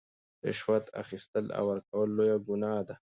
رشوت 0.47 0.85
اخیستل 1.01 1.45
او 1.57 1.63
ورکول 1.69 2.09
لویه 2.17 2.37
ګناه 2.47 2.81
ده. 2.87 2.95